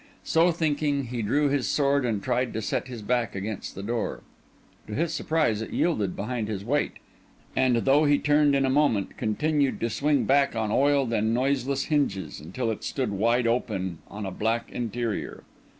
[0.23, 4.21] So thinking, he drew his sword and tried to set his back against the door.
[4.87, 6.93] To his surprise, it yielded behind his weight;
[7.55, 11.83] and though he turned in a moment, continued to swing back on oiled and noiseless
[11.83, 15.43] hinges, until it stood wide open on a black interior.